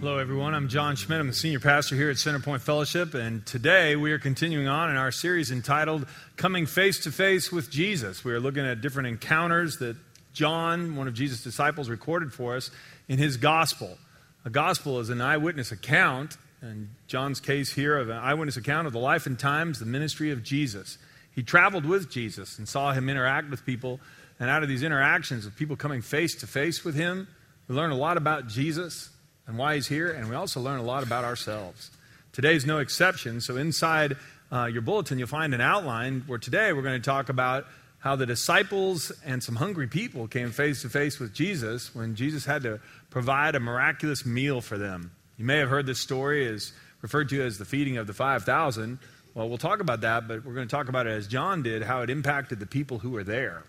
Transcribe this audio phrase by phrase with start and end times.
[0.00, 0.54] Hello, everyone.
[0.54, 1.18] I'm John Schmidt.
[1.18, 4.96] I'm the senior pastor here at Centerpoint Fellowship, and today we are continuing on in
[4.96, 8.22] our series entitled Coming Face to Face with Jesus.
[8.22, 9.96] We are looking at different encounters that
[10.32, 12.70] John, one of Jesus' disciples, recorded for us
[13.08, 13.98] in his gospel.
[14.44, 18.92] A gospel is an eyewitness account, in John's case here, of an eyewitness account of
[18.92, 20.96] the life and times, the ministry of Jesus.
[21.34, 23.98] He traveled with Jesus and saw him interact with people,
[24.38, 27.26] and out of these interactions of people coming face to face with him,
[27.66, 29.10] we learn a lot about Jesus
[29.48, 31.90] and why he's here, and we also learn a lot about ourselves.
[32.32, 34.16] Today's no exception, so inside
[34.52, 37.66] uh, your bulletin, you'll find an outline where today we're going to talk about
[38.00, 42.44] how the disciples and some hungry people came face to face with Jesus when Jesus
[42.44, 42.78] had to
[43.10, 45.10] provide a miraculous meal for them.
[45.36, 48.98] You may have heard this story is referred to as the feeding of the 5,000.
[49.34, 51.82] Well, we'll talk about that, but we're going to talk about it as John did,
[51.82, 53.64] how it impacted the people who were there.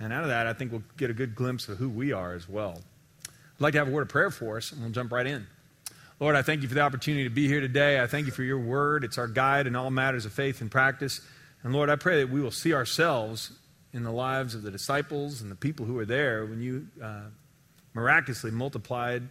[0.00, 2.32] And out of that, I think we'll get a good glimpse of who we are
[2.32, 2.80] as well.
[3.60, 5.46] I'd like to have a word of prayer for us, and we'll jump right in.
[6.18, 8.00] Lord, I thank you for the opportunity to be here today.
[8.00, 9.04] I thank you for your word.
[9.04, 11.20] It's our guide in all matters of faith and practice.
[11.62, 13.52] And Lord, I pray that we will see ourselves
[13.92, 17.24] in the lives of the disciples and the people who were there when you uh,
[17.92, 19.24] miraculously multiplied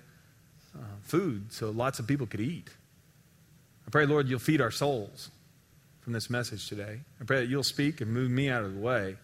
[0.75, 2.69] uh, food so lots of people could eat.
[3.87, 5.31] I pray, Lord, you'll feed our souls
[6.01, 6.99] from this message today.
[7.19, 9.15] I pray that you'll speak and move me out of the way.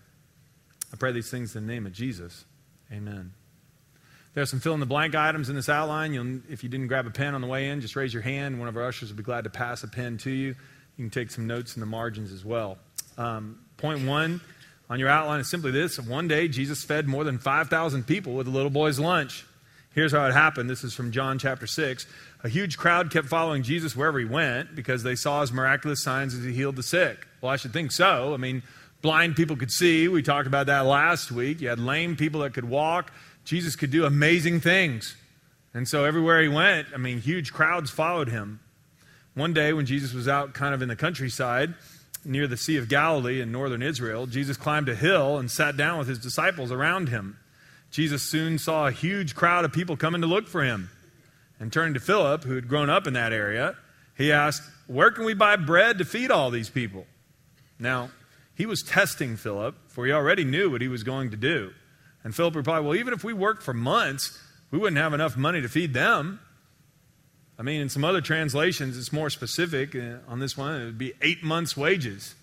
[0.92, 2.46] I pray these things in the name of Jesus.
[2.92, 3.34] Amen.
[4.36, 6.14] There are some fill in the blank items in this outline.
[6.14, 8.60] You'll, if you didn't grab a pen on the way in, just raise your hand.
[8.60, 10.56] One of our ushers will be glad to pass a pen to you.
[10.98, 12.78] You can take some notes in the margins as well.
[13.18, 14.42] Um, point one
[14.90, 18.48] on your outline is simply this One day, Jesus fed more than 5,000 people with
[18.48, 19.46] a little boy's lunch.
[19.94, 20.70] Here's how it happened.
[20.70, 22.06] This is from John chapter 6.
[22.44, 26.36] A huge crowd kept following Jesus wherever he went because they saw his miraculous signs
[26.36, 27.26] as he healed the sick.
[27.40, 28.34] Well, I should think so.
[28.34, 28.64] I mean,
[29.02, 30.10] blind people could see.
[30.10, 31.62] We talked about that last week.
[31.62, 33.14] You had lame people that could walk.
[33.46, 35.16] Jesus could do amazing things.
[35.74, 38.60] And so everywhere he went, I mean, huge crowds followed him.
[39.36, 41.74] One day when Jesus was out kind of in the countryside
[42.24, 46.00] near the Sea of Galilee in northern Israel, Jesus climbed a hill and sat down
[46.00, 47.38] with his disciples around him.
[47.92, 50.90] Jesus soon saw a huge crowd of people coming to look for him.
[51.60, 53.76] And turning to Philip, who had grown up in that area,
[54.18, 57.06] he asked, Where can we buy bread to feed all these people?
[57.78, 58.10] Now,
[58.56, 61.72] he was testing Philip, for he already knew what he was going to do.
[62.26, 64.38] And Philip replied, Well, even if we worked for months,
[64.72, 66.40] we wouldn't have enough money to feed them.
[67.58, 69.96] I mean, in some other translations, it's more specific.
[69.96, 72.34] Uh, on this one, it would be eight months' wages.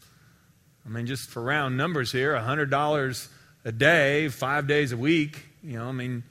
[0.86, 3.28] I mean, just for round numbers here, $100
[3.64, 5.46] a day, five days a week.
[5.64, 6.22] You know, I mean,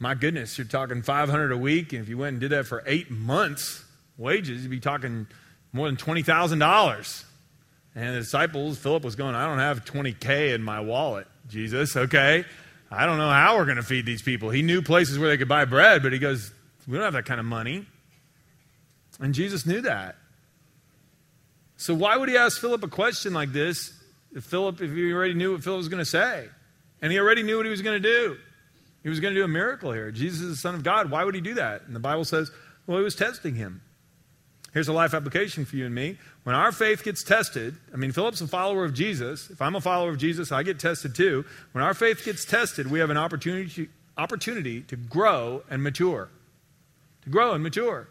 [0.00, 1.92] my goodness, you're talking 500 a week.
[1.92, 3.84] And if you went and did that for eight months'
[4.16, 5.28] wages, you'd be talking
[5.72, 7.24] more than $20,000.
[7.94, 12.44] And the disciples, Philip was going, I don't have 20K in my wallet, Jesus, okay?
[12.90, 14.50] I don't know how we're going to feed these people.
[14.50, 16.52] He knew places where they could buy bread, but he goes,
[16.86, 17.86] We don't have that kind of money.
[19.20, 20.16] And Jesus knew that.
[21.76, 23.92] So why would he ask Philip a question like this
[24.34, 26.48] if Philip, if he already knew what Philip was going to say?
[27.00, 28.36] And he already knew what he was going to do.
[29.02, 30.10] He was going to do a miracle here.
[30.10, 31.10] Jesus is the Son of God.
[31.10, 31.82] Why would he do that?
[31.86, 32.50] And the Bible says,
[32.86, 33.82] well, he was testing him.
[34.78, 36.18] Here's a life application for you and me.
[36.44, 39.50] When our faith gets tested, I mean, Philip's a follower of Jesus.
[39.50, 41.44] If I'm a follower of Jesus, I get tested too.
[41.72, 46.28] When our faith gets tested, we have an opportunity to, opportunity to grow and mature.
[47.22, 48.06] To grow and mature.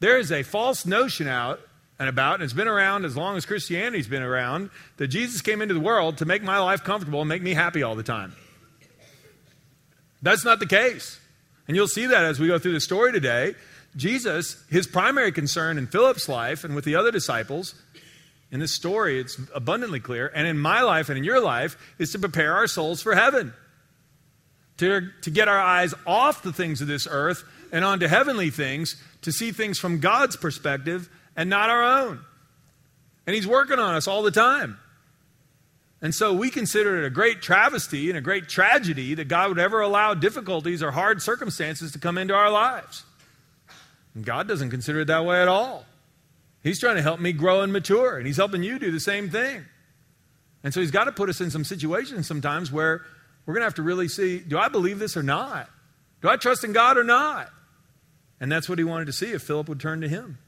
[0.00, 1.60] There is a false notion out
[2.00, 5.62] and about, and it's been around as long as Christianity's been around, that Jesus came
[5.62, 8.34] into the world to make my life comfortable and make me happy all the time.
[10.20, 11.20] That's not the case.
[11.68, 13.54] And you'll see that as we go through the story today.
[13.96, 17.74] Jesus, his primary concern in Philip's life and with the other disciples,
[18.50, 22.12] in this story, it's abundantly clear, and in my life and in your life, is
[22.12, 23.54] to prepare our souls for heaven.
[24.78, 29.02] To, to get our eyes off the things of this earth and onto heavenly things,
[29.22, 32.20] to see things from God's perspective and not our own.
[33.26, 34.78] And He's working on us all the time.
[36.02, 39.58] And so we consider it a great travesty and a great tragedy that God would
[39.58, 43.04] ever allow difficulties or hard circumstances to come into our lives.
[44.20, 45.86] God doesn't consider it that way at all.
[46.62, 49.30] He's trying to help me grow and mature, and He's helping you do the same
[49.30, 49.64] thing.
[50.62, 53.02] And so He's got to put us in some situations sometimes where
[53.46, 55.68] we're going to have to really see do I believe this or not?
[56.20, 57.50] Do I trust in God or not?
[58.38, 60.38] And that's what He wanted to see if Philip would turn to Him.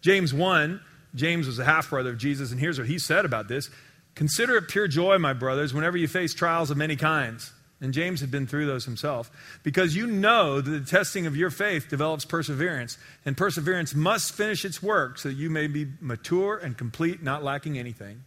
[0.00, 0.80] James 1,
[1.14, 3.70] James was a half brother of Jesus, and here's what he said about this
[4.14, 8.20] Consider it pure joy, my brothers, whenever you face trials of many kinds and James
[8.20, 9.30] had been through those himself.
[9.62, 14.64] Because you know that the testing of your faith develops perseverance, and perseverance must finish
[14.64, 18.22] its work so that you may be mature and complete, not lacking anything.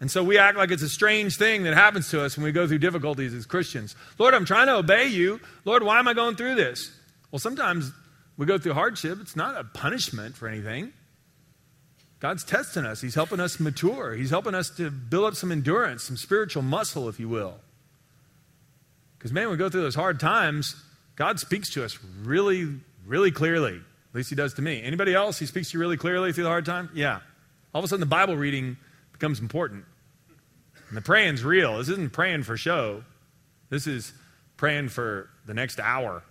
[0.00, 2.52] And so we act like it's a strange thing that happens to us when we
[2.52, 3.94] go through difficulties as Christians.
[4.18, 5.40] Lord, I'm trying to obey you.
[5.66, 6.90] Lord, why am I going through this?
[7.30, 7.92] Well, sometimes
[8.38, 10.94] we go through hardship, it's not a punishment for anything.
[12.20, 13.00] God's testing us.
[13.00, 14.14] He's helping us mature.
[14.14, 17.56] He's helping us to build up some endurance, some spiritual muscle, if you will.
[19.18, 20.82] Because, man, when we go through those hard times,
[21.16, 22.76] God speaks to us really,
[23.06, 23.76] really clearly.
[23.76, 24.82] At least He does to me.
[24.82, 25.38] Anybody else?
[25.38, 26.90] He speaks to you really clearly through the hard time?
[26.94, 27.20] Yeah.
[27.74, 28.76] All of a sudden, the Bible reading
[29.12, 29.84] becomes important.
[30.88, 31.78] And the praying's real.
[31.78, 33.04] This isn't praying for show,
[33.70, 34.12] this is
[34.56, 36.22] praying for the next hour.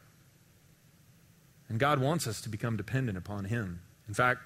[1.68, 3.82] And God wants us to become dependent upon Him.
[4.08, 4.42] In fact,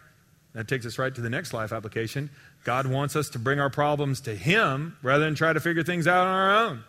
[0.54, 2.30] that takes us right to the next life application.
[2.64, 6.08] God wants us to bring our problems to Him rather than try to figure things
[6.08, 6.84] out on our own.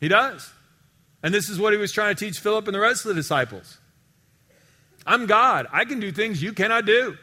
[0.00, 0.50] He does.
[1.22, 3.14] And this is what He was trying to teach Philip and the rest of the
[3.14, 3.78] disciples.
[5.06, 5.66] I'm God.
[5.72, 7.16] I can do things you cannot do.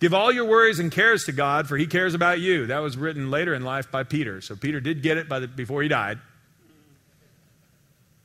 [0.00, 2.66] Give all your worries and cares to God, for He cares about you.
[2.66, 4.40] That was written later in life by Peter.
[4.40, 6.18] So Peter did get it the, before he died.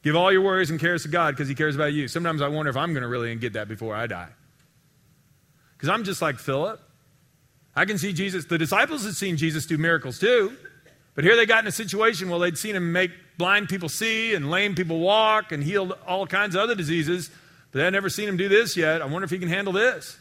[0.05, 2.07] Give all your worries and cares to God because He cares about you.
[2.07, 4.29] Sometimes I wonder if I'm going to really get that before I die.
[5.77, 6.79] Because I'm just like Philip.
[7.75, 8.45] I can see Jesus.
[8.45, 10.55] The disciples had seen Jesus do miracles too.
[11.13, 14.33] But here they got in a situation where they'd seen him make blind people see
[14.33, 17.29] and lame people walk and healed all kinds of other diseases.
[17.71, 19.01] But they had never seen him do this yet.
[19.01, 20.17] I wonder if he can handle this.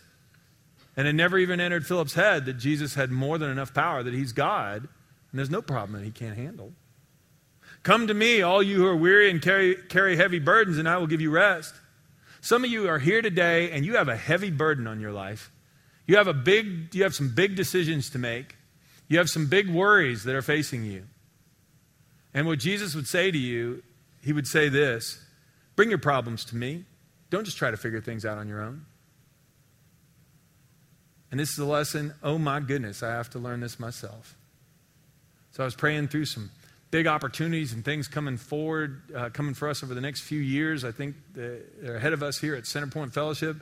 [0.96, 4.14] And it never even entered Philip's head that Jesus had more than enough power, that
[4.14, 6.72] he's God, and there's no problem that he can't handle.
[7.82, 10.96] Come to me, all you who are weary and carry, carry heavy burdens, and I
[10.98, 11.74] will give you rest.
[12.44, 15.50] Some of you are here today and you have a heavy burden on your life.
[16.06, 18.56] You have a big you have some big decisions to make.
[19.08, 21.04] You have some big worries that are facing you.
[22.34, 23.82] And what Jesus would say to you,
[24.20, 25.24] he would say this,
[25.74, 26.84] bring your problems to me.
[27.30, 28.84] Don't just try to figure things out on your own.
[31.30, 34.36] And this is a lesson, oh my goodness, I have to learn this myself.
[35.52, 36.50] So I was praying through some
[36.94, 40.84] big opportunities and things coming forward, uh, coming for us over the next few years.
[40.84, 43.56] I think they're ahead of us here at Centerpoint Fellowship.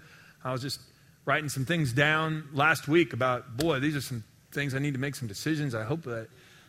[0.44, 0.78] I was just
[1.24, 5.00] writing some things down last week about, boy, these are some things I need to
[5.00, 5.74] make some decisions.
[5.74, 6.28] I hope that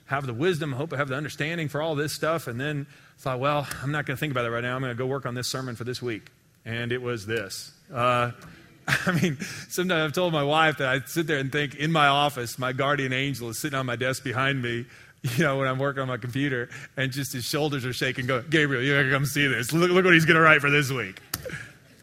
[0.09, 2.47] I have the wisdom, I hope I have the understanding for all this stuff.
[2.47, 2.87] And then
[3.17, 4.73] thought, well, I'm not going to think about it right now.
[4.73, 6.29] I'm going to go work on this sermon for this week.
[6.63, 7.73] And it was this.
[7.93, 8.31] Uh,
[8.87, 9.37] I mean,
[9.67, 12.71] sometimes I've told my wife that I sit there and think in my office, my
[12.71, 14.85] guardian angel is sitting on my desk behind me,
[15.37, 18.41] you know, when I'm working on my computer, and just his shoulders are shaking, go,
[18.41, 19.71] Gabriel, you gotta come see this.
[19.71, 21.19] Look, look what he's gonna write for this week.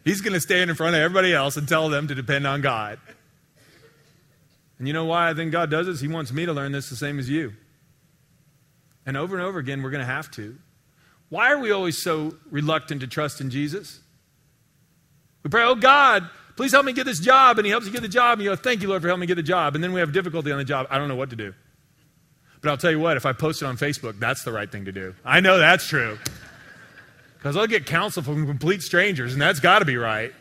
[0.03, 2.97] He's gonna stand in front of everybody else and tell them to depend on God.
[4.79, 5.99] And you know why I think God does this?
[5.99, 7.53] He wants me to learn this the same as you.
[9.05, 10.57] And over and over again, we're gonna have to.
[11.29, 13.99] Why are we always so reluctant to trust in Jesus?
[15.43, 16.27] We pray, oh God,
[16.57, 17.59] please help me get this job.
[17.59, 18.39] And he helps you get the job.
[18.39, 19.75] And you go, thank you, Lord, for helping me get the job.
[19.75, 20.87] And then we have difficulty on the job.
[20.89, 21.53] I don't know what to do.
[22.61, 24.85] But I'll tell you what, if I post it on Facebook, that's the right thing
[24.85, 25.15] to do.
[25.25, 26.17] I know that's true.
[27.37, 30.31] Because I'll get counsel from complete strangers, and that's got to be right.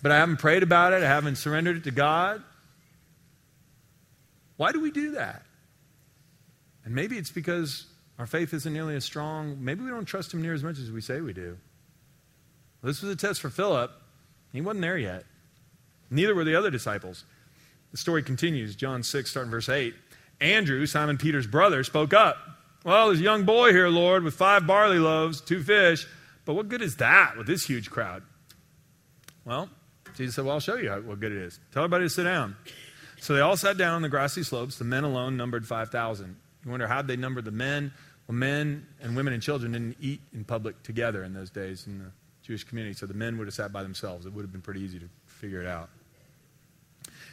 [0.00, 2.42] But I haven't prayed about it, I haven't surrendered it to God.
[4.56, 5.42] Why do we do that?
[6.84, 7.86] And maybe it's because
[8.18, 9.58] our faith isn't nearly as strong.
[9.60, 11.58] Maybe we don't trust Him near as much as we say we do.
[12.82, 13.90] This was a test for Philip.
[14.52, 15.24] He wasn't there yet.
[16.10, 17.24] Neither were the other disciples.
[17.90, 19.94] The story continues, John 6, starting verse 8.
[20.40, 22.36] Andrew, Simon Peter's brother, spoke up.
[22.84, 26.06] Well, there's a young boy here, Lord, with five barley loaves, two fish,
[26.44, 28.22] but what good is that with this huge crowd?
[29.44, 29.68] Well,
[30.14, 31.58] Jesus said, Well, I'll show you what good it is.
[31.72, 32.56] Tell everybody to sit down.
[33.20, 34.78] So they all sat down on the grassy slopes.
[34.78, 36.36] The men alone numbered 5,000.
[36.64, 37.92] You wonder how they numbered the men?
[38.26, 41.98] Well, men and women and children didn't eat in public together in those days in
[41.98, 42.10] the
[42.42, 42.94] Jewish community.
[42.94, 44.26] So the men would have sat by themselves.
[44.26, 45.90] It would have been pretty easy to figure it out.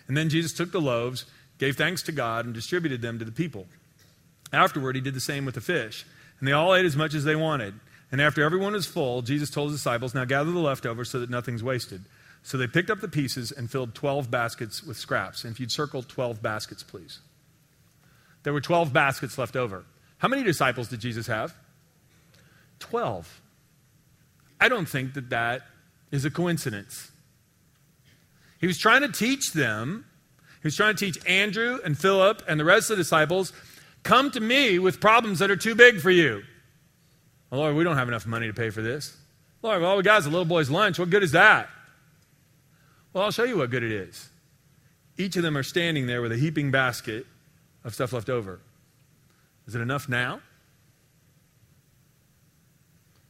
[0.08, 1.26] And then Jesus took the loaves
[1.58, 3.68] gave thanks to God, and distributed them to the people.
[4.52, 6.06] Afterward, he did the same with the fish.
[6.40, 7.76] And they all ate as much as they wanted.
[8.12, 11.30] And after everyone was full, Jesus told his disciples, Now gather the leftovers so that
[11.30, 12.06] nothing's wasted.
[12.44, 15.44] So they picked up the pieces and filled 12 baskets with scraps.
[15.44, 17.20] And if you'd circle 12 baskets, please.
[18.44, 19.86] There were 12 baskets left over.
[20.20, 21.56] How many disciples did Jesus have?
[22.80, 23.42] 12.
[24.62, 25.64] I don't think that that
[26.12, 27.12] is a coincidence.
[28.60, 30.06] He was trying to teach them
[30.66, 33.54] He's trying to teach Andrew and Philip and the rest of the disciples
[34.02, 36.42] come to me with problems that are too big for you.
[37.52, 39.16] Lord, we don't have enough money to pay for this.
[39.62, 40.98] Lord, all we got is a little boy's lunch.
[40.98, 41.70] What good is that?
[43.14, 44.28] Well, I'll show you what good it is.
[45.20, 47.28] Each of them are standing there with a heaping basket
[47.84, 48.60] of stuff left over.
[49.68, 50.42] Is it enough now?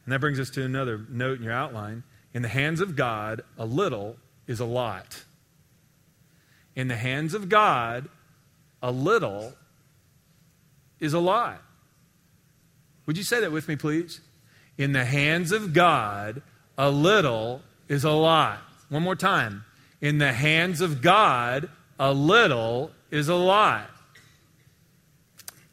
[0.06, 2.02] And that brings us to another note in your outline.
[2.32, 4.16] In the hands of God, a little
[4.46, 5.22] is a lot
[6.76, 8.08] in the hands of God,
[8.82, 9.54] a little
[11.00, 11.60] is a lot.
[13.06, 14.20] Would you say that with me, please?
[14.78, 16.42] In the hands of God,
[16.76, 18.58] a little is a lot.
[18.90, 19.64] One more time.
[20.00, 23.90] In the hands of God, a little is a lot.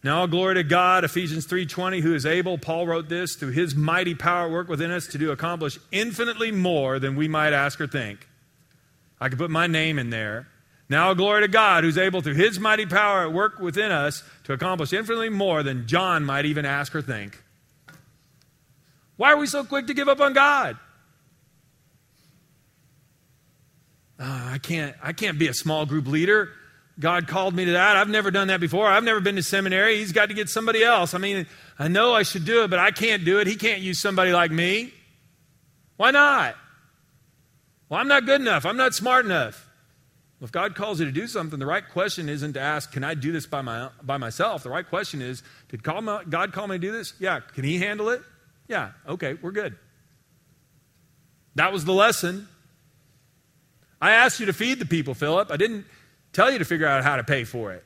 [0.03, 4.15] Now glory to God, Ephesians 3:20, who is able, Paul wrote this, through his mighty
[4.15, 8.27] power work within us to do accomplish infinitely more than we might ask or think.
[9.19, 10.47] I could put my name in there.
[10.89, 14.53] Now glory to God, who's able through his mighty power at work within us to
[14.53, 17.41] accomplish infinitely more than John might even ask or think.
[19.17, 20.77] Why are we so quick to give up on God?
[24.19, 26.49] Uh, I can't I can't be a small group leader.
[26.99, 27.97] God called me to that.
[27.97, 28.87] I've never done that before.
[28.87, 29.97] I've never been to seminary.
[29.97, 31.15] He's got to get somebody else.
[31.15, 31.47] I mean,
[31.79, 33.47] I know I should do it, but I can't do it.
[33.47, 34.93] He can't use somebody like me.
[35.97, 36.55] Why not?
[37.89, 38.65] Well, I'm not good enough.
[38.65, 39.62] I'm not smart enough.
[40.41, 43.13] If God calls you to do something, the right question isn't to ask, Can I
[43.13, 44.63] do this by, my, by myself?
[44.63, 47.13] The right question is, Did God call me to do this?
[47.19, 47.39] Yeah.
[47.39, 48.21] Can He handle it?
[48.67, 48.91] Yeah.
[49.07, 49.77] Okay, we're good.
[51.55, 52.47] That was the lesson.
[54.01, 55.49] I asked you to feed the people, Philip.
[55.49, 55.85] I didn't
[56.33, 57.85] tell you to figure out how to pay for it.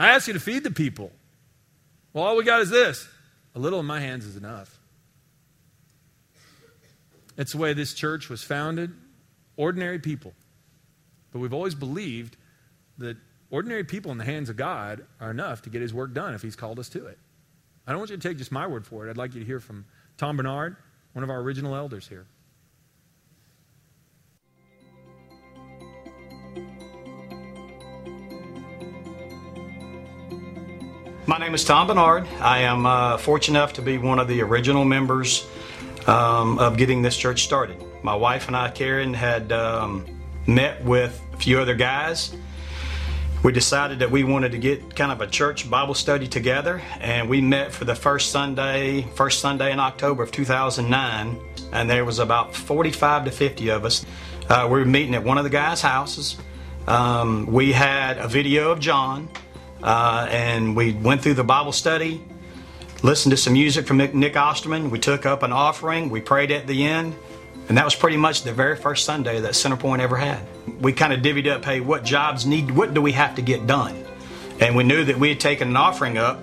[0.00, 1.12] I asked you to feed the people.
[2.12, 3.08] Well, all we got is this
[3.54, 4.78] a little in my hands is enough.
[7.36, 8.92] It's the way this church was founded
[9.58, 10.32] ordinary people.
[11.32, 12.38] But we've always believed
[12.96, 13.18] that
[13.50, 16.40] ordinary people in the hands of God are enough to get his work done if
[16.40, 17.18] he's called us to it.
[17.86, 19.10] I don't want you to take just my word for it.
[19.10, 19.84] I'd like you to hear from
[20.16, 20.76] Tom Bernard,
[21.12, 22.26] one of our original elders here.
[31.26, 32.26] My name is Tom Bernard.
[32.40, 35.46] I am uh, fortunate enough to be one of the original members
[36.06, 37.87] um, of getting this church started.
[38.02, 40.06] My wife and I, Karen, had um,
[40.46, 42.34] met with a few other guys.
[43.42, 47.28] We decided that we wanted to get kind of a church Bible study together, and
[47.28, 51.38] we met for the first Sunday, first Sunday in October of 2009,
[51.72, 54.04] and there was about 45 to 50 of us.
[54.48, 56.36] Uh, we were meeting at one of the guys' houses.
[56.86, 59.28] Um, we had a video of John
[59.82, 62.20] uh, and we went through the Bible study,
[63.02, 64.90] listened to some music from Nick Osterman.
[64.90, 66.10] We took up an offering.
[66.10, 67.14] We prayed at the end.
[67.68, 70.40] And that was pretty much the very first Sunday that Centerpoint ever had.
[70.80, 73.66] We kind of divvied up, hey, what jobs need, what do we have to get
[73.66, 74.04] done?
[74.60, 76.42] And we knew that we had taken an offering up.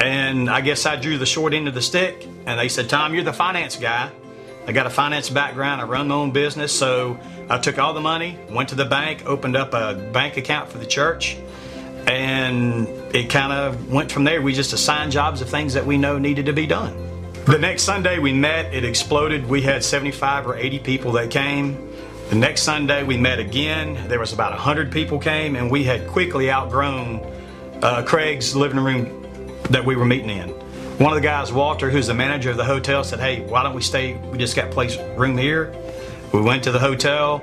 [0.00, 2.26] And I guess I drew the short end of the stick.
[2.46, 4.10] And they said, Tom, you're the finance guy.
[4.66, 5.80] I got a finance background.
[5.80, 6.72] I run my own business.
[6.72, 7.18] So
[7.50, 10.78] I took all the money, went to the bank, opened up a bank account for
[10.78, 11.36] the church
[12.06, 14.42] and it kind of went from there.
[14.42, 17.11] We just assigned jobs of things that we know needed to be done.
[17.44, 19.48] The next Sunday we met, it exploded.
[19.48, 21.92] We had 75 or 80 people that came.
[22.30, 23.98] The next Sunday we met again.
[24.06, 27.20] There was about 100 people came, and we had quickly outgrown
[27.82, 30.50] uh, Craig's living room that we were meeting in.
[31.00, 33.74] One of the guys, Walter, who's the manager of the hotel, said, "Hey, why don't
[33.74, 34.14] we stay?
[34.14, 35.74] We just got place room here."
[36.32, 37.42] We went to the hotel.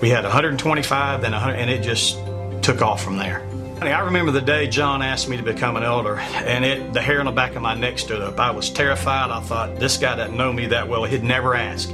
[0.00, 2.18] We had 125, then 100, and it just
[2.62, 3.49] took off from there.
[3.88, 7.18] I remember the day John asked me to become an elder, and it, the hair
[7.18, 8.38] on the back of my neck stood up.
[8.38, 9.30] I was terrified.
[9.30, 11.04] I thought, this guy doesn't know me that well.
[11.04, 11.88] He'd never ask.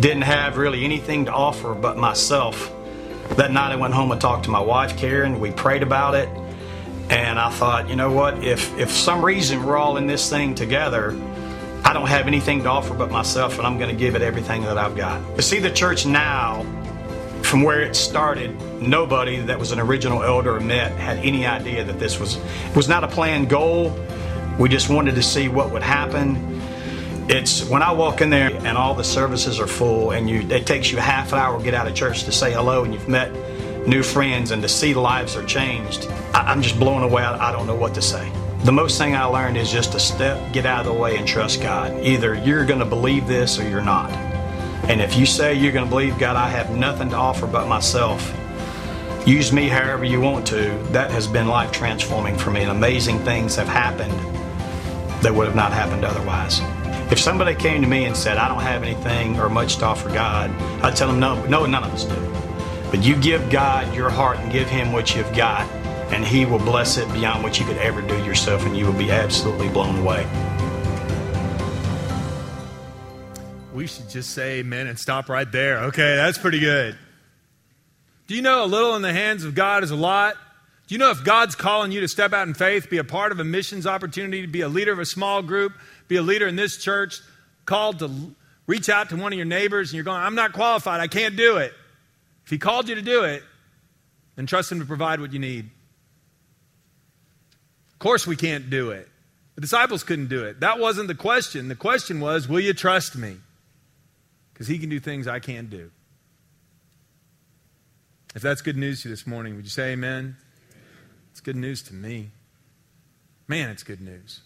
[0.00, 2.72] Didn't have really anything to offer but myself.
[3.36, 5.38] That night I went home and talked to my wife, Karen.
[5.38, 6.28] We prayed about it.
[7.10, 8.42] And I thought, you know what?
[8.42, 11.10] If, if some reason we're all in this thing together,
[11.84, 14.62] I don't have anything to offer but myself, and I'm going to give it everything
[14.62, 15.36] that I've got.
[15.36, 16.66] To see the church now
[17.54, 18.50] from where it started,
[18.82, 22.36] nobody that was an original elder or met had any idea that this was
[22.74, 23.96] was not a planned goal.
[24.58, 26.60] We just wanted to see what would happen.
[27.28, 30.66] It's when I walk in there and all the services are full, and you it
[30.66, 32.92] takes you a half an hour to get out of church to say hello, and
[32.92, 33.30] you've met
[33.86, 36.08] new friends and to see lives are changed.
[36.34, 37.22] I, am just blown away.
[37.22, 38.32] I, I don't know what to say.
[38.64, 41.28] The most thing I learned is just to step, get out of the way, and
[41.28, 42.04] trust God.
[42.04, 44.33] Either you're going to believe this or you're not.
[44.88, 47.66] And if you say you're going to believe God, I have nothing to offer but
[47.68, 48.34] myself.
[49.26, 50.70] Use me however you want to.
[50.92, 54.12] That has been life transforming for me, and amazing things have happened
[55.22, 56.60] that would have not happened otherwise.
[57.10, 60.10] If somebody came to me and said, I don't have anything or much to offer
[60.10, 60.50] God,
[60.82, 62.34] I'd tell them, no, no, none of us do.
[62.90, 65.66] But you give God your heart and give Him what you've got,
[66.12, 68.92] and He will bless it beyond what you could ever do yourself, and you will
[68.92, 70.26] be absolutely blown away.
[73.74, 75.78] We should just say amen and stop right there.
[75.86, 76.96] Okay, that's pretty good.
[78.28, 80.36] Do you know a little in the hands of God is a lot?
[80.86, 83.32] Do you know if God's calling you to step out in faith, be a part
[83.32, 85.72] of a missions opportunity, to be a leader of a small group,
[86.06, 87.20] be a leader in this church,
[87.64, 88.10] called to
[88.68, 91.36] reach out to one of your neighbors and you're going, I'm not qualified, I can't
[91.36, 91.72] do it.
[92.44, 93.42] If He called you to do it,
[94.36, 95.68] then trust Him to provide what you need.
[97.92, 99.08] Of course, we can't do it.
[99.56, 100.60] The disciples couldn't do it.
[100.60, 101.66] That wasn't the question.
[101.66, 103.38] The question was, Will you trust me?
[104.54, 105.90] Because he can do things I can't do.
[108.34, 110.36] If that's good news to you this morning, would you say amen?
[111.32, 112.30] It's good news to me.
[113.46, 114.40] Man, it's good news.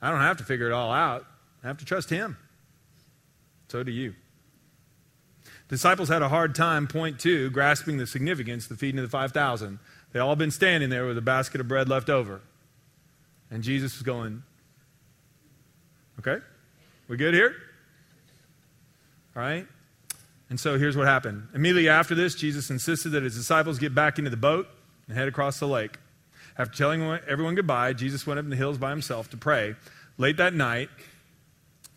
[0.00, 1.26] I don't have to figure it all out.
[1.62, 2.36] I have to trust him.
[3.68, 4.14] So do you.
[5.68, 9.10] Disciples had a hard time, point two, grasping the significance of the feeding of the
[9.10, 9.80] 5,000.
[10.12, 12.40] They all been standing there with a basket of bread left over.
[13.50, 14.42] And Jesus was going,
[16.18, 16.38] Okay,
[17.08, 17.54] we good here?
[19.36, 19.66] All right?
[20.48, 21.48] And so here's what happened.
[21.54, 24.66] Immediately after this, Jesus insisted that his disciples get back into the boat
[25.06, 25.98] and head across the lake.
[26.56, 29.74] After telling everyone goodbye, Jesus went up in the hills by himself to pray.
[30.16, 30.88] Late that night,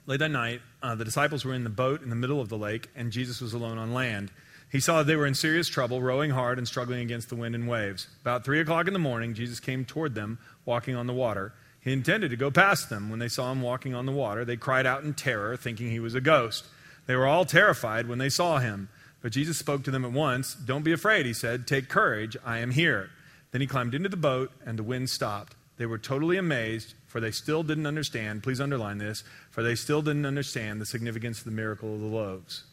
[0.05, 2.58] late that night, uh, the disciples were in the boat in the middle of the
[2.58, 4.31] lake, and Jesus was alone on land.
[4.69, 7.55] He saw that they were in serious trouble, rowing hard and struggling against the wind
[7.55, 8.08] and waves.
[8.22, 11.53] About three o'clock in the morning, Jesus came toward them, walking on the water.
[11.79, 13.10] He intended to go past them.
[13.10, 16.00] When they saw him walking on the water, they cried out in terror, thinking he
[16.00, 16.65] was a ghost.
[17.10, 18.88] They were all terrified when they saw him.
[19.24, 20.54] But Jesus spoke to them at once.
[20.54, 21.66] Don't be afraid, he said.
[21.66, 23.10] Take courage, I am here.
[23.50, 25.56] Then he climbed into the boat, and the wind stopped.
[25.78, 28.44] They were totally amazed, for they still didn't understand.
[28.44, 32.06] Please underline this, for they still didn't understand the significance of the miracle of the
[32.06, 32.66] loaves.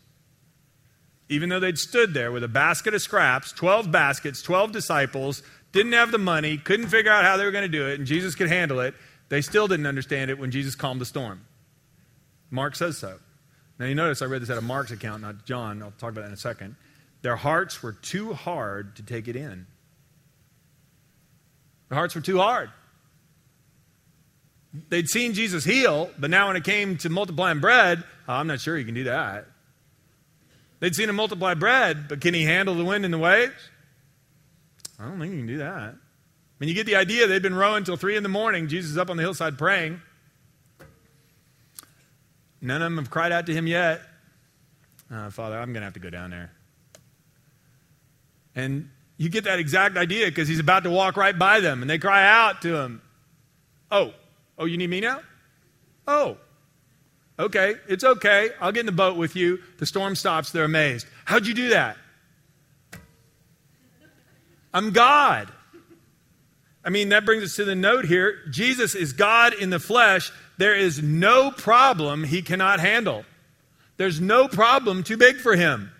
[1.30, 5.94] Even though they'd stood there with a basket of scraps, 12 baskets, 12 disciples, didn't
[5.94, 8.34] have the money, couldn't figure out how they were going to do it, and Jesus
[8.34, 8.92] could handle it,
[9.30, 11.46] they still didn't understand it when Jesus calmed the storm.
[12.50, 13.18] Mark says so.
[13.78, 15.82] Now, you notice I read this out of Mark's account, not John.
[15.82, 16.76] I'll talk about that in a second.
[17.22, 19.66] Their hearts were too hard to take it in.
[21.88, 22.70] Their hearts were too hard.
[24.88, 28.60] They'd seen Jesus heal, but now when it came to multiplying bread, oh, I'm not
[28.60, 29.46] sure he can do that.
[30.80, 33.54] They'd seen him multiply bread, but can he handle the wind and the waves?
[34.98, 35.94] I don't think he can do that.
[35.94, 35.94] I
[36.58, 37.26] mean, you get the idea.
[37.26, 38.68] They'd been rowing till 3 in the morning.
[38.68, 40.00] Jesus is up on the hillside praying.
[42.66, 44.02] None of them have cried out to him yet.
[45.08, 46.50] Uh, Father, I'm going to have to go down there.
[48.56, 51.88] And you get that exact idea because he's about to walk right by them, and
[51.88, 53.02] they cry out to him,
[53.88, 54.12] Oh,
[54.58, 55.20] oh, you need me now?
[56.08, 56.38] Oh,
[57.38, 58.50] okay, it's okay.
[58.60, 59.60] I'll get in the boat with you.
[59.78, 60.50] The storm stops.
[60.50, 61.06] They're amazed.
[61.24, 61.96] How'd you do that?
[64.74, 65.52] I'm God.
[66.84, 68.40] I mean, that brings us to the note here.
[68.50, 70.32] Jesus is God in the flesh.
[70.58, 73.24] There is no problem he cannot handle.
[73.96, 75.90] There's no problem too big for him.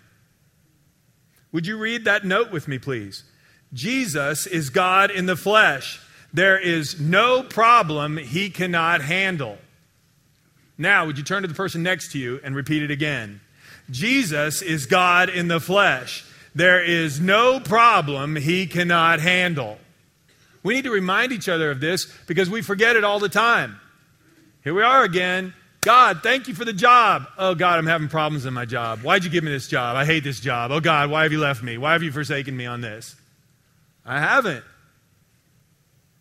[1.51, 3.23] Would you read that note with me, please?
[3.73, 5.99] Jesus is God in the flesh.
[6.33, 9.57] There is no problem he cannot handle.
[10.77, 13.41] Now, would you turn to the person next to you and repeat it again?
[13.89, 16.25] Jesus is God in the flesh.
[16.53, 19.79] There is no problem he cannot handle.
[20.63, 23.79] We need to remind each other of this because we forget it all the time.
[24.67, 25.53] Here we are again.
[25.79, 27.25] God, thank you for the job.
[27.37, 28.99] Oh, God, I'm having problems in my job.
[28.99, 29.95] Why'd you give me this job?
[29.95, 30.71] I hate this job.
[30.71, 31.77] Oh, God, why have you left me?
[31.77, 33.15] Why have you forsaken me on this?
[34.05, 34.65] I haven't.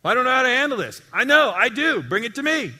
[0.04, 1.02] I don't know how to handle this.
[1.12, 2.04] I know, I do.
[2.04, 2.72] Bring it to me.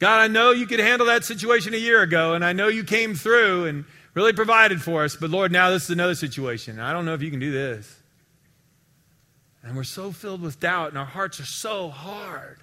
[0.00, 2.84] God, I know you could handle that situation a year ago, and I know you
[2.84, 6.78] came through and really provided for us, but Lord, now this is another situation.
[6.78, 8.00] I don't know if you can do this.
[9.62, 12.58] And we're so filled with doubt, and our hearts are so hard.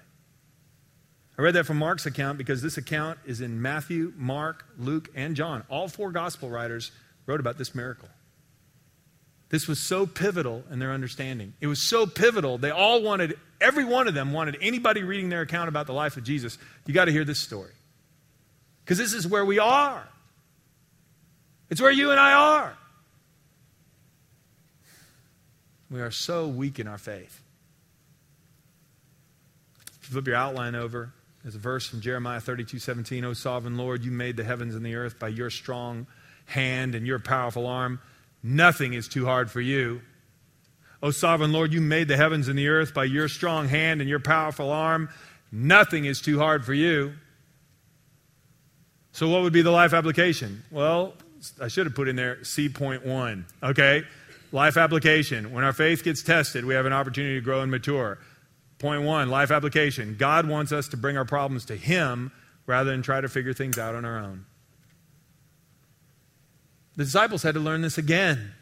[1.36, 5.34] I read that from Mark's account because this account is in Matthew, Mark, Luke, and
[5.34, 5.64] John.
[5.68, 6.92] All four gospel writers
[7.26, 8.08] wrote about this miracle.
[9.48, 11.54] This was so pivotal in their understanding.
[11.60, 12.58] It was so pivotal.
[12.58, 16.16] They all wanted, every one of them wanted anybody reading their account about the life
[16.16, 17.72] of Jesus, you got to hear this story.
[18.84, 20.08] Because this is where we are.
[21.70, 22.76] It's where you and I are.
[25.90, 27.40] We are so weak in our faith.
[30.00, 31.12] Flip your outline over,
[31.44, 33.24] there's a verse from Jeremiah 32 17.
[33.24, 36.06] O sovereign Lord, you made the heavens and the earth by your strong
[36.46, 38.00] hand and your powerful arm.
[38.42, 40.00] Nothing is too hard for you.
[41.02, 44.08] O sovereign Lord, you made the heavens and the earth by your strong hand and
[44.08, 45.10] your powerful arm.
[45.52, 47.12] Nothing is too hard for you.
[49.12, 50.64] So, what would be the life application?
[50.70, 51.12] Well,
[51.60, 53.44] I should have put in there C point one.
[53.62, 54.04] Okay?
[54.50, 55.52] Life application.
[55.52, 58.18] When our faith gets tested, we have an opportunity to grow and mature.
[58.84, 60.14] Point one life application.
[60.18, 62.30] God wants us to bring our problems to Him
[62.66, 64.44] rather than try to figure things out on our own.
[66.96, 68.52] The disciples had to learn this again.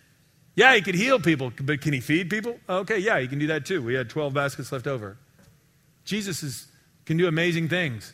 [0.54, 2.56] Yeah, he could heal people, but can he feed people?
[2.68, 3.82] Okay, yeah, he can do that too.
[3.82, 5.16] We had 12 baskets left over.
[6.04, 6.68] Jesus is,
[7.04, 8.12] can do amazing things.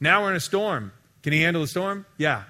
[0.00, 0.92] Now we're in a storm.
[1.22, 2.06] Can he handle the storm?
[2.16, 2.44] Yeah.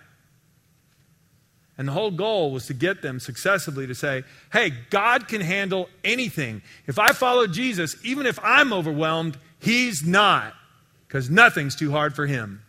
[1.80, 5.88] And the whole goal was to get them successively to say, hey, God can handle
[6.04, 6.60] anything.
[6.86, 10.52] If I follow Jesus, even if I'm overwhelmed, He's not,
[11.08, 12.60] because nothing's too hard for him.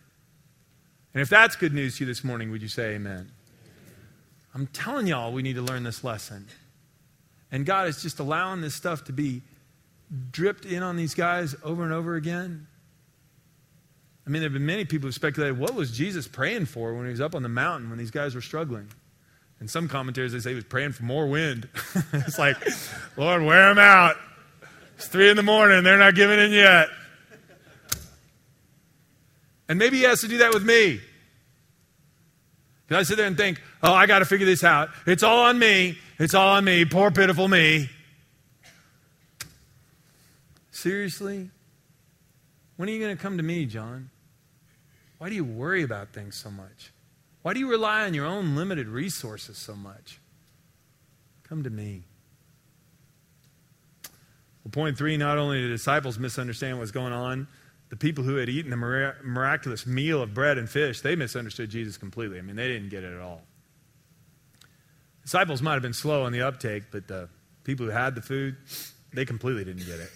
[1.12, 3.30] And if that's good news to you this morning, would you say amen?
[4.54, 6.48] I'm telling y'all, we need to learn this lesson.
[7.50, 9.42] And God is just allowing this stuff to be
[10.30, 12.66] dripped in on these guys over and over again.
[14.26, 17.04] I mean, there have been many people who speculated what was Jesus praying for when
[17.04, 18.88] he was up on the mountain when these guys were struggling?
[19.62, 21.68] And some commentators, they say he was praying for more wind.
[22.14, 22.56] it's like,
[23.16, 24.16] Lord, wear them out.
[24.96, 25.84] It's three in the morning.
[25.84, 26.88] They're not giving in yet.
[29.68, 31.00] And maybe he has to do that with me.
[32.88, 34.88] Because I sit there and think, oh, I got to figure this out.
[35.06, 35.96] It's all on me.
[36.18, 36.84] It's all on me.
[36.84, 37.88] Poor, pitiful me.
[40.72, 41.50] Seriously?
[42.78, 44.10] When are you going to come to me, John?
[45.18, 46.90] Why do you worry about things so much?
[47.42, 50.20] Why do you rely on your own limited resources so much?
[51.42, 52.04] Come to me.
[54.64, 57.48] Well, point three not only did the disciples misunderstand what's going on,
[57.88, 61.98] the people who had eaten the miraculous meal of bread and fish, they misunderstood Jesus
[61.98, 62.38] completely.
[62.38, 63.42] I mean, they didn't get it at all.
[65.22, 67.28] Disciples might have been slow on the uptake, but the
[67.64, 68.56] people who had the food,
[69.12, 70.10] they completely didn't get it.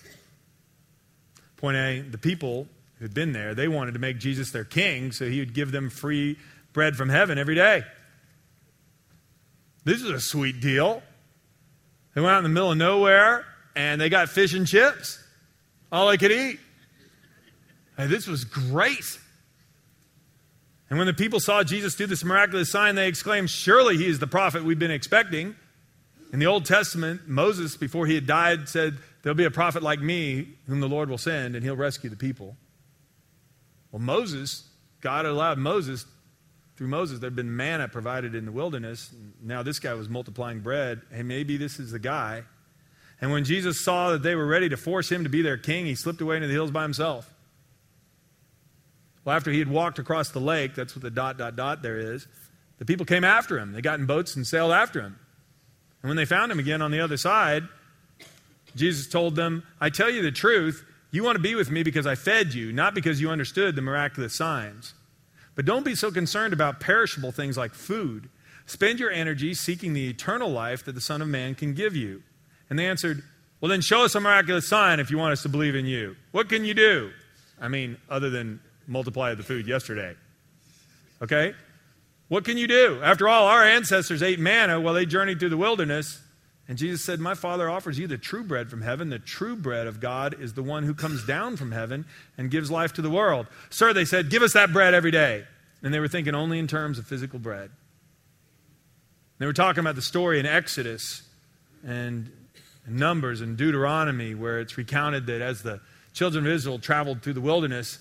[1.56, 2.66] Point A the people
[2.98, 5.90] who'd been there, they wanted to make Jesus their king so he would give them
[5.90, 6.38] free
[6.76, 7.82] bread from heaven every day.
[9.84, 11.02] This is a sweet deal.
[12.14, 15.18] They went out in the middle of nowhere and they got fish and chips,
[15.90, 16.60] all they could eat.
[17.96, 19.18] And this was great.
[20.90, 24.18] And when the people saw Jesus do this miraculous sign, they exclaimed, Surely he is
[24.18, 25.56] the prophet we've been expecting.
[26.30, 30.00] In the Old Testament, Moses, before he had died, said, There'll be a prophet like
[30.00, 32.54] me whom the Lord will send, and he'll rescue the people.
[33.90, 34.68] Well, Moses,
[35.00, 36.04] God allowed Moses,
[36.76, 39.10] through Moses, there had been manna provided in the wilderness.
[39.42, 41.00] Now this guy was multiplying bread.
[41.10, 42.42] Hey, maybe this is the guy.
[43.20, 45.86] And when Jesus saw that they were ready to force him to be their king,
[45.86, 47.32] he slipped away into the hills by himself.
[49.24, 51.98] Well, after he had walked across the lake, that's what the dot, dot, dot there
[51.98, 52.28] is,
[52.78, 53.72] the people came after him.
[53.72, 55.18] They got in boats and sailed after him.
[56.02, 57.64] And when they found him again on the other side,
[58.76, 62.06] Jesus told them, I tell you the truth, you want to be with me because
[62.06, 64.92] I fed you, not because you understood the miraculous signs.
[65.56, 68.28] But don't be so concerned about perishable things like food.
[68.66, 72.22] Spend your energy seeking the eternal life that the Son of Man can give you.
[72.70, 73.22] And they answered,
[73.60, 76.14] Well, then show us a miraculous sign if you want us to believe in you.
[76.30, 77.10] What can you do?
[77.60, 80.14] I mean, other than multiply the food yesterday.
[81.22, 81.54] Okay?
[82.28, 83.00] What can you do?
[83.02, 86.20] After all, our ancestors ate manna while they journeyed through the wilderness.
[86.68, 89.08] And Jesus said, My Father offers you the true bread from heaven.
[89.08, 92.04] The true bread of God is the one who comes down from heaven
[92.36, 93.46] and gives life to the world.
[93.70, 95.44] Sir, they said, Give us that bread every day.
[95.82, 97.70] And they were thinking only in terms of physical bread.
[99.38, 101.22] They were talking about the story in Exodus
[101.86, 102.32] and
[102.88, 105.80] Numbers and Deuteronomy, where it's recounted that as the
[106.14, 107.98] children of Israel traveled through the wilderness,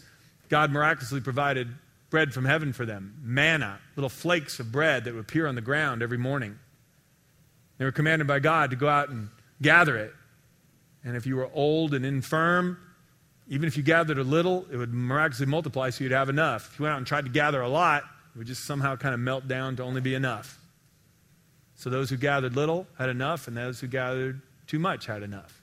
[0.49, 1.67] God miraculously provided
[2.09, 5.61] bread from heaven for them manna, little flakes of bread that would appear on the
[5.61, 6.57] ground every morning.
[7.77, 9.29] They were commanded by God to go out and
[9.61, 10.13] gather it.
[11.03, 12.77] And if you were old and infirm,
[13.47, 16.71] even if you gathered a little, it would miraculously multiply so you'd have enough.
[16.71, 19.13] If you went out and tried to gather a lot, it would just somehow kind
[19.13, 20.59] of melt down to only be enough.
[21.75, 25.61] So those who gathered little had enough, and those who gathered too much had enough.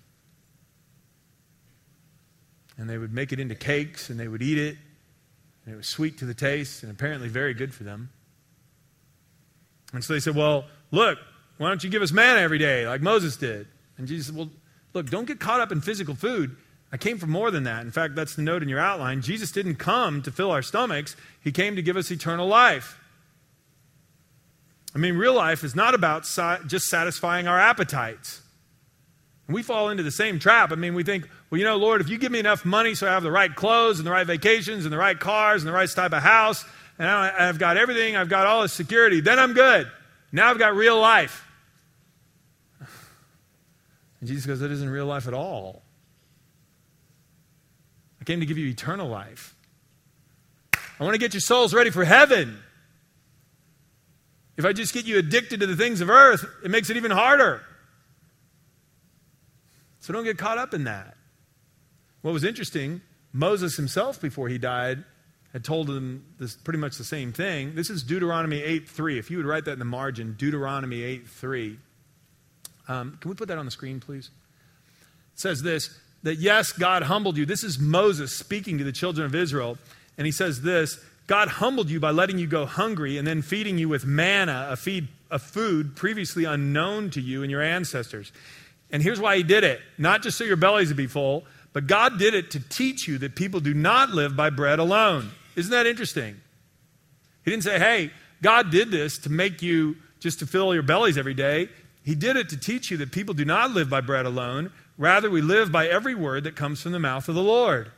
[2.78, 4.76] And they would make it into cakes and they would eat it.
[5.64, 8.10] And it was sweet to the taste and apparently very good for them.
[9.92, 11.18] And so they said, Well, look,
[11.58, 13.66] why don't you give us manna every day like Moses did?
[13.98, 14.50] And Jesus said, Well,
[14.94, 16.56] look, don't get caught up in physical food.
[16.92, 17.82] I came for more than that.
[17.82, 19.22] In fact, that's the note in your outline.
[19.22, 22.98] Jesus didn't come to fill our stomachs, He came to give us eternal life.
[24.94, 26.24] I mean, real life is not about
[26.66, 28.42] just satisfying our appetites.
[29.46, 30.70] And we fall into the same trap.
[30.70, 33.08] I mean, we think, well, you know, Lord, if you give me enough money so
[33.08, 35.72] I have the right clothes and the right vacations and the right cars and the
[35.72, 36.64] right type of house,
[36.98, 39.90] and I've got everything, I've got all the security, then I'm good.
[40.32, 41.46] Now I've got real life.
[42.80, 45.82] And Jesus goes, That isn't real life at all.
[48.20, 49.54] I came to give you eternal life.
[51.00, 52.58] I want to get your souls ready for heaven.
[54.56, 57.10] If I just get you addicted to the things of earth, it makes it even
[57.10, 57.62] harder.
[59.98, 61.16] So don't get caught up in that.
[62.20, 63.00] What was interesting,
[63.32, 65.04] Moses himself, before he died,
[65.52, 67.74] had told them this pretty much the same thing.
[67.74, 69.18] This is Deuteronomy 8 3.
[69.18, 71.78] If you would write that in the margin, Deuteronomy 8 3.
[72.88, 74.30] Um, can we put that on the screen, please?
[75.34, 77.44] It says this that yes, God humbled you.
[77.44, 79.78] This is Moses speaking to the children of Israel.
[80.16, 83.78] And he says this God humbled you by letting you go hungry and then feeding
[83.78, 88.32] you with manna, a, feed, a food previously unknown to you and your ancestors.
[88.90, 91.86] And here's why he did it not just so your bellies would be full, but
[91.86, 95.30] God did it to teach you that people do not live by bread alone.
[95.56, 96.40] Isn't that interesting?
[97.44, 98.10] He didn't say, hey,
[98.42, 101.68] God did this to make you just to fill your bellies every day.
[102.04, 104.72] He did it to teach you that people do not live by bread alone.
[104.98, 107.90] Rather, we live by every word that comes from the mouth of the Lord.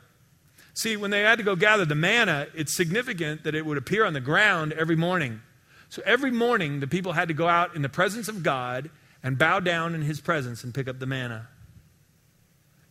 [0.75, 4.05] See, when they had to go gather the manna, it's significant that it would appear
[4.05, 5.41] on the ground every morning.
[5.89, 8.91] So every morning, the people had to go out in the presence of God
[9.23, 11.49] and bow down in his presence and pick up the manna.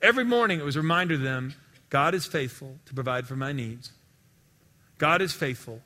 [0.02, 1.54] Every morning, it was a reminder to them
[1.90, 3.92] God is faithful to provide for my needs.
[5.04, 5.82] God is faithful.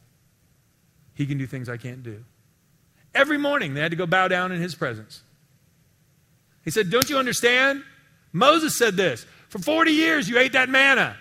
[1.15, 2.23] He can do things I can't do.
[3.15, 5.23] Every morning, they had to go bow down in his presence.
[6.63, 7.81] He said, Don't you understand?
[8.31, 11.17] Moses said this For 40 years, you ate that manna.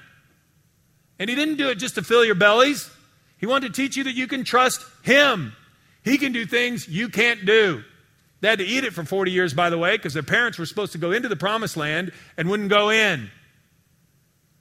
[1.19, 2.91] And he didn't do it just to fill your bellies,
[3.39, 5.57] he wanted to teach you that you can trust him.
[6.05, 7.83] He can do things you can't do.
[8.43, 10.67] They had to eat it for 40 years, by the way, because their parents were
[10.67, 13.31] supposed to go into the promised land and wouldn't go in.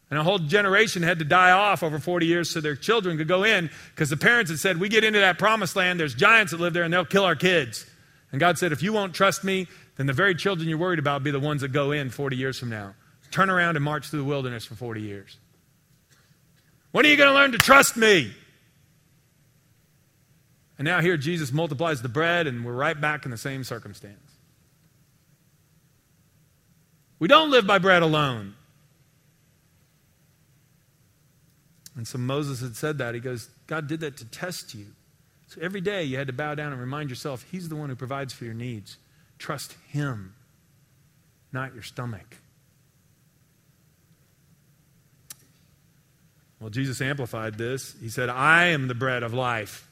[0.10, 3.28] And a whole generation had to die off over 40 years so their children could
[3.28, 6.52] go in because the parents had said, We get into that promised land, there's giants
[6.52, 7.86] that live there, and they'll kill our kids.
[8.32, 11.22] And God said, If you won't trust me, then the very children you're worried about
[11.22, 12.94] will be the ones that go in 40 years from now.
[13.32, 15.38] Turn around and march through the wilderness for 40 years.
[16.92, 18.32] When are you going to learn to trust me?
[20.78, 24.20] And now here Jesus multiplies the bread, and we're right back in the same circumstance.
[27.18, 28.56] We don't live by bread alone.
[31.96, 33.14] And so Moses had said that.
[33.14, 34.88] He goes, God did that to test you.
[35.48, 37.96] So every day you had to bow down and remind yourself, He's the one who
[37.96, 38.98] provides for your needs.
[39.38, 40.34] Trust Him,
[41.52, 42.38] not your stomach.
[46.60, 47.96] Well, Jesus amplified this.
[48.02, 49.88] He said, I am the bread of life.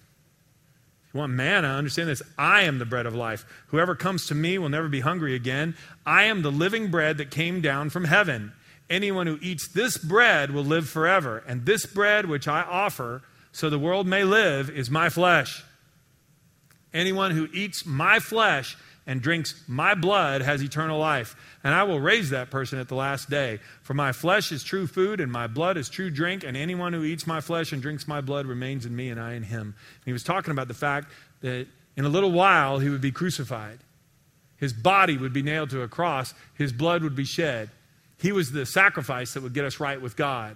[1.07, 2.23] If you want manna, understand this.
[2.37, 3.45] I am the bread of life.
[3.67, 5.75] Whoever comes to me will never be hungry again.
[6.05, 8.53] I am the living bread that came down from heaven.
[8.93, 11.43] Anyone who eats this bread will live forever.
[11.47, 15.63] And this bread which I offer, so the world may live, is my flesh.
[16.93, 18.77] Anyone who eats my flesh
[19.07, 22.93] and drinks my blood has eternal life, and I will raise that person at the
[22.93, 23.59] last day.
[23.81, 27.03] For my flesh is true food, and my blood is true drink, and anyone who
[27.03, 29.61] eats my flesh and drinks my blood remains in me, and I in him.
[29.61, 31.65] And he was talking about the fact that
[31.97, 33.79] in a little while he would be crucified.
[34.55, 37.71] His body would be nailed to a cross, his blood would be shed.
[38.23, 40.55] He was the sacrifice that would get us right with God.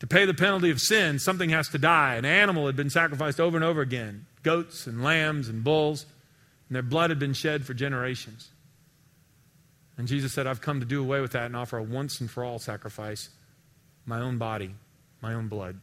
[0.00, 2.14] To pay the penalty of sin, something has to die.
[2.14, 6.06] An animal had been sacrificed over and over again goats and lambs and bulls
[6.68, 8.48] and their blood had been shed for generations.
[9.98, 12.30] And Jesus said, I've come to do away with that and offer a once and
[12.30, 13.28] for all sacrifice
[14.06, 14.74] my own body,
[15.20, 15.78] my own blood.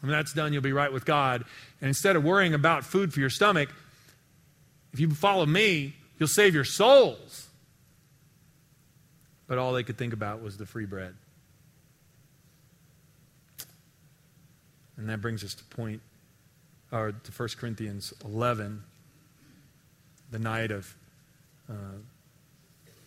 [0.00, 1.44] When that's done, you'll be right with God.
[1.80, 3.68] And instead of worrying about food for your stomach,
[4.92, 7.48] if you follow me, you'll save your souls.
[9.46, 11.14] But all they could think about was the free bread.
[14.96, 16.00] And that brings us to point,
[16.92, 18.82] or to 1 Corinthians 11,
[20.30, 20.94] the night of
[21.68, 21.98] uh,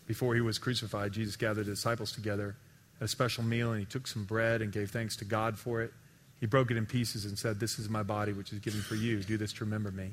[0.05, 2.55] before he was crucified, Jesus gathered the disciples together
[2.99, 5.81] at a special meal, and he took some bread and gave thanks to God for
[5.81, 5.91] it.
[6.39, 8.95] He broke it in pieces and said, This is my body, which is given for
[8.95, 9.21] you.
[9.21, 10.11] Do this to remember me.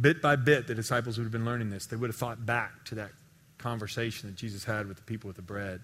[0.00, 1.86] Bit by bit, the disciples would have been learning this.
[1.86, 3.10] They would have thought back to that
[3.62, 5.80] conversation that Jesus had with the people with the bread.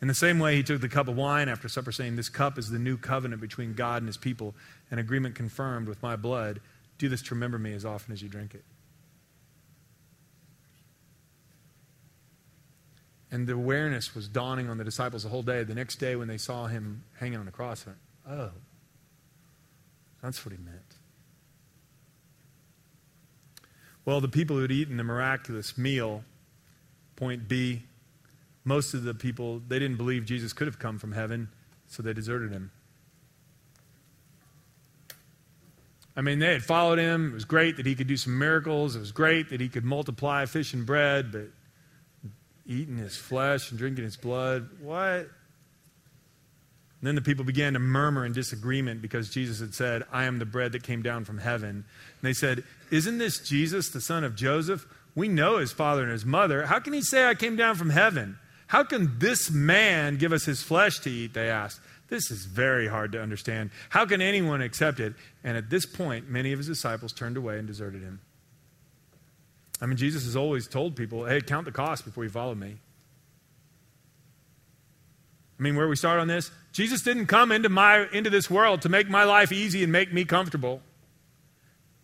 [0.00, 2.58] In the same way, he took the cup of wine after supper, saying, This cup
[2.58, 4.54] is the new covenant between God and his people,
[4.90, 6.60] an agreement confirmed with my blood.
[6.98, 8.64] Do this to remember me as often as you drink it.
[13.30, 15.64] And the awareness was dawning on the disciples the whole day.
[15.64, 18.50] The next day, when they saw him hanging on the cross, went, oh,
[20.22, 20.96] that's what he meant.
[24.04, 26.22] Well, the people who had eaten the miraculous meal,
[27.16, 27.82] point B,
[28.64, 31.48] most of the people, they didn't believe Jesus could have come from heaven,
[31.86, 32.70] so they deserted him.
[36.16, 37.30] I mean, they had followed him.
[37.30, 38.96] It was great that he could do some miracles.
[38.96, 41.48] It was great that he could multiply fish and bread, but
[42.66, 44.68] eating his flesh and drinking his blood.
[44.80, 45.28] What?
[47.00, 50.38] And then the people began to murmur in disagreement because Jesus had said, I am
[50.38, 51.68] the bread that came down from heaven.
[51.68, 51.84] And
[52.22, 54.86] they said, Isn't this Jesus, the son of Joseph?
[55.16, 56.66] We know his father and his mother.
[56.66, 58.38] How can he say, I came down from heaven?
[58.68, 61.34] How can this man give us his flesh to eat?
[61.34, 61.80] They asked.
[62.08, 63.70] This is very hard to understand.
[63.88, 65.14] How can anyone accept it?
[65.42, 68.20] And at this point, many of his disciples turned away and deserted him.
[69.80, 72.76] I mean, Jesus has always told people, hey, count the cost before you follow me.
[75.58, 78.82] I mean, where we start on this, Jesus didn't come into, my, into this world
[78.82, 80.82] to make my life easy and make me comfortable.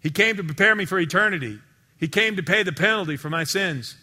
[0.01, 1.61] He came to prepare me for eternity.
[2.03, 3.97] He came to pay the penalty for my sins.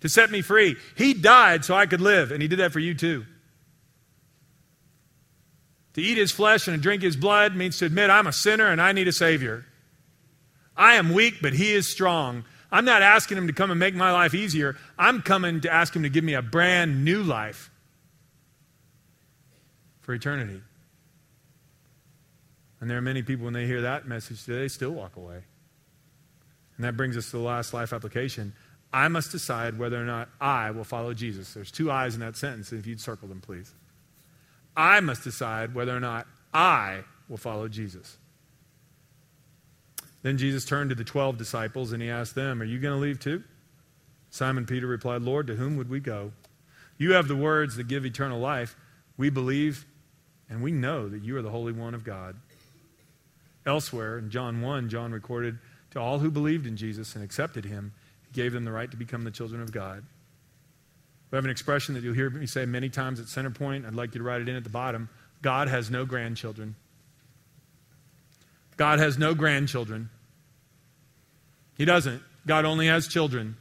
[0.00, 0.76] to set me free.
[0.94, 3.26] He died so I could live, and He did that for you too.
[5.94, 8.68] To eat His flesh and to drink His blood means to admit I'm a sinner
[8.68, 9.66] and I need a Savior.
[10.78, 12.44] I am weak, but He is strong.
[12.72, 14.74] I'm not asking Him to come and make my life easier.
[14.98, 17.70] I'm coming to ask Him to give me a brand new life
[20.00, 20.62] for eternity.
[22.80, 25.42] And there are many people, when they hear that message today, they still walk away.
[26.76, 28.52] And that brings us to the last life application.
[28.92, 31.54] I must decide whether or not I will follow Jesus.
[31.54, 33.72] There's two I's in that sentence, if you'd circle them, please.
[34.76, 38.18] I must decide whether or not I will follow Jesus.
[40.22, 43.00] Then Jesus turned to the 12 disciples and he asked them, Are you going to
[43.00, 43.42] leave too?
[44.30, 46.32] Simon Peter replied, Lord, to whom would we go?
[46.98, 48.76] You have the words that give eternal life.
[49.16, 49.86] We believe
[50.48, 52.36] and we know that you are the Holy One of God.
[53.64, 55.58] Elsewhere in John 1, John recorded,
[55.92, 57.92] To all who believed in Jesus and accepted him,
[58.26, 60.04] he gave them the right to become the children of God.
[61.30, 63.86] We have an expression that you'll hear me say many times at Centerpoint.
[63.86, 65.08] I'd like you to write it in at the bottom.
[65.42, 66.76] God has no grandchildren.
[68.76, 70.10] God has no grandchildren.
[71.76, 72.22] He doesn't.
[72.46, 73.56] God only has children.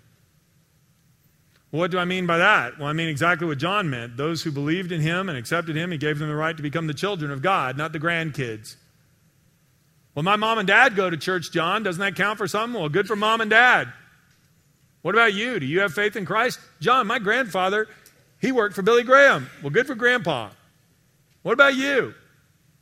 [1.71, 2.79] What do I mean by that?
[2.79, 4.15] Well, I mean exactly what John meant.
[4.15, 6.87] Those who believed in him and accepted him, he gave them the right to become
[6.87, 8.75] the children of God, not the grandkids.
[10.15, 11.83] Well, my mom and dad go to church, John.
[11.83, 12.79] Doesn't that count for something?
[12.79, 13.91] Well, good for mom and dad.
[15.01, 15.59] What about you?
[15.59, 16.59] Do you have faith in Christ?
[16.79, 17.87] John, my grandfather,
[18.39, 19.49] he worked for Billy Graham.
[19.61, 20.49] Well, good for grandpa.
[21.43, 22.15] What about you?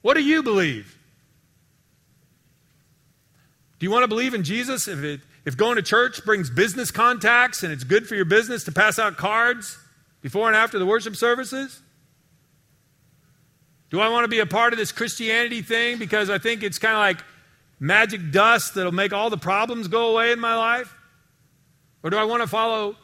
[0.03, 0.97] What do you believe?
[3.79, 6.91] Do you want to believe in Jesus if, it, if going to church brings business
[6.91, 9.77] contacts and it's good for your business to pass out cards
[10.21, 11.81] before and after the worship services?
[13.93, 16.79] Do I want to be a part of this Christianity thing because I think it's
[16.79, 17.23] kind of like
[17.79, 20.95] magic dust that'll make all the problems go away in my life?
[22.01, 22.95] Or do I want to follow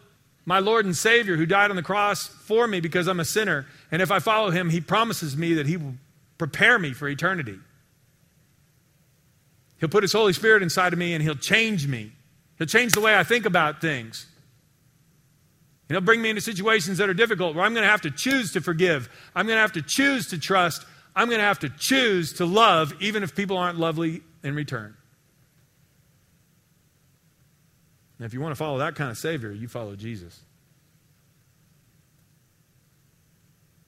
[0.46, 3.68] my Lord and Savior who died on the cross for me because I'm a sinner?
[3.92, 5.94] And if I follow him, he promises me that he will
[6.40, 7.60] prepare me for eternity.
[9.80, 12.14] He'll put his Holy Spirit inside of me and he'll change me.
[12.58, 14.26] He'll change the way I think about things.
[15.90, 18.12] And he'll bring me into situations that are difficult where I'm going to have to
[18.12, 19.10] choose to forgive.
[19.36, 20.86] I'm going to have to choose to trust.
[21.16, 24.96] I'm going to have to choose to love, even if people aren't lovely in return.
[28.20, 30.40] And if you want to follow that kind of Savior, you follow Jesus.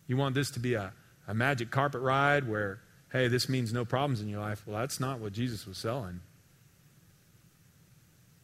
[0.08, 0.94] You want this to be a,
[1.28, 2.80] a magic carpet ride where,
[3.12, 4.64] hey, this means no problems in your life.
[4.66, 6.22] Well, that's not what Jesus was selling.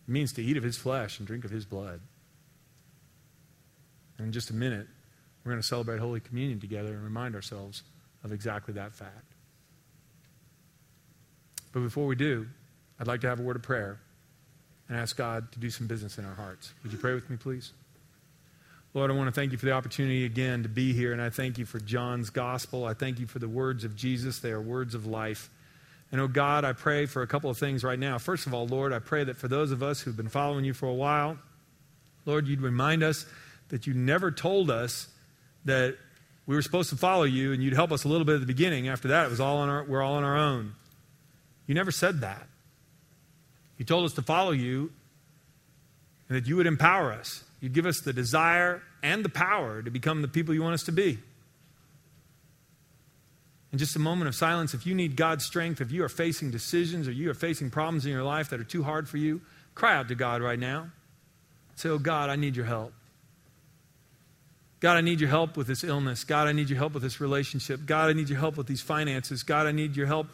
[0.08, 2.02] It means to eat of his flesh and drink of his blood.
[4.18, 4.88] And in just a minute,
[5.44, 7.84] we're going to celebrate Holy Communion together and remind ourselves
[8.24, 9.34] of exactly that fact.
[11.72, 12.48] But before we do,
[13.00, 14.00] I'd like to have a word of prayer
[14.90, 16.74] and ask God to do some business in our hearts.
[16.84, 17.74] Would you pray with me, please?
[18.94, 21.30] Lord, I want to thank you for the opportunity again to be here, and I
[21.30, 22.86] thank you for John's gospel.
[22.86, 24.40] I thank you for the words of Jesus.
[24.40, 25.50] They are words of life.
[26.12, 28.18] And oh God, I pray for a couple of things right now.
[28.18, 30.74] First of all, Lord, I pray that for those of us who've been following you
[30.74, 31.38] for a while,
[32.26, 33.26] Lord, you'd remind us
[33.70, 35.08] that you never told us
[35.66, 35.98] that
[36.46, 38.48] we were supposed to follow you and you'd help us a little bit at the
[38.48, 38.88] beginning.
[38.88, 40.74] After that, it was all on our, we're all on our own.
[41.68, 42.48] You never said that.
[43.78, 44.92] You told us to follow you
[46.30, 47.44] and that you would empower us.
[47.60, 50.84] You'd give us the desire and the power to become the people you want us
[50.84, 51.20] to be.
[53.72, 56.52] In just a moment of silence, if you need God's strength, if you are facing
[56.52, 59.42] decisions or you are facing problems in your life that are too hard for you,
[59.76, 60.90] cry out to God right now.
[61.76, 62.94] Say, Oh God, I need your help.
[64.80, 66.24] God, I need your help with this illness.
[66.24, 67.86] God, I need your help with this relationship.
[67.86, 69.44] God, I need your help with these finances.
[69.44, 70.28] God, I need your help.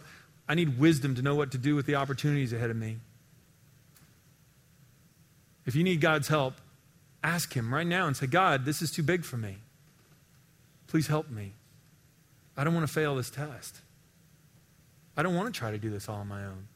[0.47, 2.97] I need wisdom to know what to do with the opportunities ahead of me.
[5.65, 6.55] If you need God's help,
[7.23, 9.57] ask Him right now and say, God, this is too big for me.
[10.87, 11.53] Please help me.
[12.57, 13.77] I don't want to fail this test.
[15.15, 16.67] I don't want to try to do this all on my own.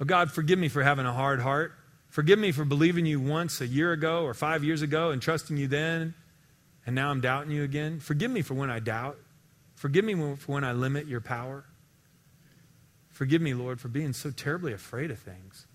[0.00, 1.72] Oh, God, forgive me for having a hard heart.
[2.08, 5.56] Forgive me for believing you once a year ago or five years ago and trusting
[5.56, 6.14] you then,
[6.86, 8.00] and now I'm doubting you again.
[8.00, 9.18] Forgive me for when I doubt.
[9.74, 11.64] Forgive me for when I limit your power.
[13.10, 15.66] Forgive me, Lord, for being so terribly afraid of things.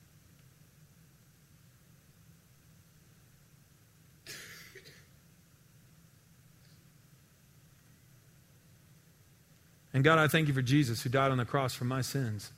[9.94, 12.52] And God, I thank you for Jesus who died on the cross for my sins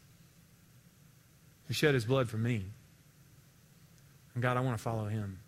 [1.68, 2.66] who shed his blood for me.
[4.34, 5.40] And God, I want to follow him.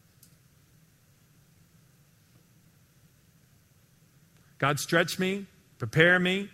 [4.57, 5.45] God, stretch me,
[5.77, 6.49] prepare me.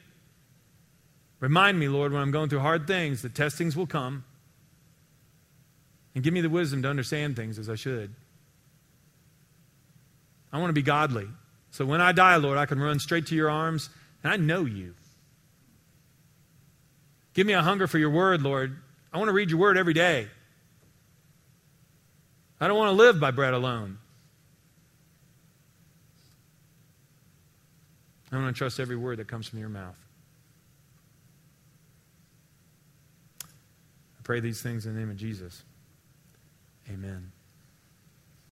[1.40, 4.24] Remind me, Lord, when I'm going through hard things, that testings will come.
[6.16, 8.14] And give me the wisdom to understand things as I should.
[10.52, 11.28] I want to be godly.
[11.72, 13.90] So when I die, Lord, I can run straight to your arms,
[14.24, 14.94] and I know you.
[17.34, 18.78] Give me a hunger for your word, Lord.
[19.14, 20.28] I want to read your word every day.
[22.60, 24.00] I don't want to live by bread alone.
[28.32, 30.00] I want to trust every word that comes from your mouth.
[33.44, 35.62] I pray these things in the name of Jesus.
[36.90, 37.33] Amen.